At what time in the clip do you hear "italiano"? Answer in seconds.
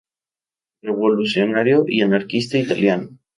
2.57-3.09